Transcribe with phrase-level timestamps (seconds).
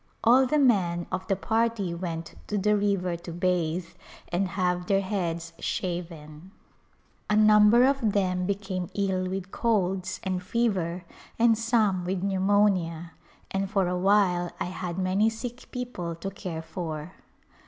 [0.23, 3.85] All the men of the party went to the river to bathe
[4.29, 6.49] and have their heads shaven.
[7.29, 11.03] A number of them became ill with colds and A Glhnpse of India fever
[11.37, 13.11] and some with pneumonia,
[13.51, 17.11] and for a while I had many sick people to care for.